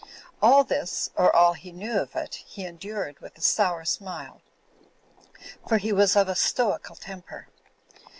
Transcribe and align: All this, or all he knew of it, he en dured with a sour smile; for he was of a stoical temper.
All 0.41 0.63
this, 0.63 1.11
or 1.15 1.29
all 1.35 1.53
he 1.53 1.71
knew 1.71 1.99
of 1.99 2.15
it, 2.15 2.33
he 2.47 2.65
en 2.65 2.79
dured 2.79 3.19
with 3.19 3.37
a 3.37 3.41
sour 3.41 3.85
smile; 3.85 4.41
for 5.67 5.77
he 5.77 5.93
was 5.93 6.15
of 6.15 6.27
a 6.27 6.33
stoical 6.33 6.95
temper. 6.95 7.49